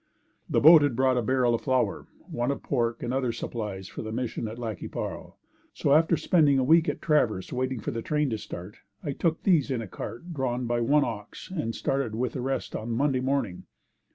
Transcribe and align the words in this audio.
The 0.49 0.59
boat 0.59 0.81
had 0.81 0.95
brought 0.95 1.17
a 1.17 1.21
barrel 1.21 1.53
of 1.53 1.61
flour, 1.61 2.07
one 2.25 2.49
of 2.49 2.63
pork 2.63 3.03
and 3.03 3.13
other 3.13 3.31
supplies 3.31 3.87
for 3.87 4.01
the 4.01 4.11
Mission 4.11 4.47
at 4.47 4.57
Lac 4.57 4.79
qui 4.79 4.87
Parle, 4.87 5.37
so 5.75 5.93
after 5.93 6.17
spending 6.17 6.57
a 6.57 6.63
week 6.63 6.89
at 6.89 7.03
Traverse 7.03 7.53
waiting 7.53 7.79
for 7.79 7.91
the 7.91 8.01
train 8.01 8.27
to 8.31 8.37
start, 8.39 8.77
I 9.03 9.11
took 9.11 9.43
these 9.43 9.69
in 9.69 9.79
a 9.79 9.87
cart 9.87 10.33
drawn 10.33 10.65
by 10.65 10.79
one 10.81 11.05
ox 11.05 11.51
and 11.51 11.75
started 11.75 12.15
with 12.15 12.33
the 12.33 12.41
rest 12.41 12.75
on 12.75 12.89
Monday 12.89 13.21
morning. 13.21 13.67